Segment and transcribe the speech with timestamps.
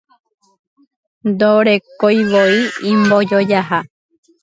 [1.29, 2.55] Ndorekoivoi
[2.91, 3.79] imbojojaha